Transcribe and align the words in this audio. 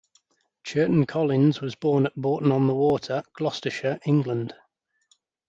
Churton 0.63 1.05
Collins 1.05 1.61
was 1.61 1.75
born 1.75 2.07
at 2.07 2.15
Bourton-on-the-Water, 2.15 3.21
Gloucestershire, 3.35 3.99
England. 4.07 4.55